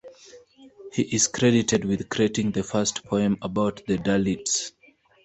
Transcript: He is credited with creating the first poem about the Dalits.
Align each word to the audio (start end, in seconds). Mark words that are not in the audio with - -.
He 0.93 1.03
is 1.03 1.27
credited 1.27 1.85
with 1.85 2.09
creating 2.09 2.53
the 2.53 2.63
first 2.63 3.03
poem 3.05 3.37
about 3.43 3.85
the 3.85 3.99
Dalits. 3.99 4.71